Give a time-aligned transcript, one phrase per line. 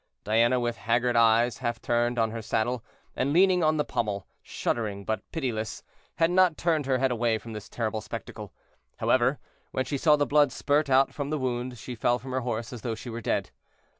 [0.23, 2.83] Diana, with haggard eyes, half turned on her saddle,
[3.15, 5.83] and leaning on the pommel, shuddering, but pitiless,
[6.15, 8.51] had not turned her head away from this terrible spectacle.
[8.97, 9.37] However,
[9.69, 12.73] when she saw the blood spurt out from the wound, she fell from her horse
[12.73, 13.51] as though she were dead.